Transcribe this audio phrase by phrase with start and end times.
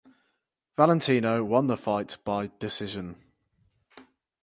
[0.77, 3.23] Valentino won the fight by decision.